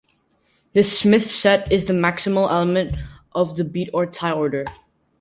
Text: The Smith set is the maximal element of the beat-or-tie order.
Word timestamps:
The 0.73 0.81
Smith 0.81 1.29
set 1.29 1.71
is 1.71 1.85
the 1.85 1.93
maximal 1.93 2.49
element 2.49 2.95
of 3.33 3.55
the 3.55 3.63
beat-or-tie 3.63 4.31
order. 4.31 4.65